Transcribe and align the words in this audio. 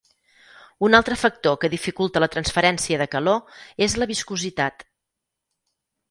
Un 0.85 0.97
altre 0.99 1.17
factor 1.23 1.57
que 1.63 1.69
dificulta 1.73 2.23
la 2.23 2.29
transferència 2.35 2.99
de 3.01 3.07
calor 3.17 3.61
és 3.89 3.97
la 4.03 4.07
viscositat. 4.13 4.83